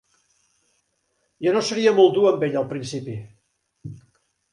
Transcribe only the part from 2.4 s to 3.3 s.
ell al principi.